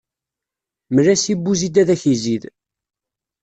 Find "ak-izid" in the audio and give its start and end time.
1.95-2.43